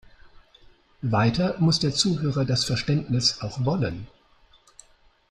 Weiter 1.03 1.59
muss 1.59 1.77
der 1.77 1.91
Zuhörer 1.93 2.43
das 2.43 2.65
Verständnis 2.65 3.39
auch 3.41 3.65
wollen. 3.65 4.07